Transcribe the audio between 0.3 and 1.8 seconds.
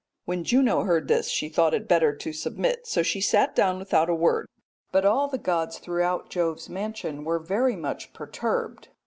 Juno heard this she thought